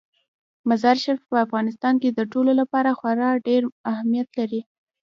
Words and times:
مزارشریف 0.69 1.21
په 1.29 1.35
افغانستان 1.45 1.93
کې 2.01 2.09
د 2.11 2.19
ټولو 2.31 2.51
لپاره 2.59 2.89
خورا 2.99 3.31
ډېر 3.47 3.61
اهمیت 3.91 4.27
لري. 4.39 4.61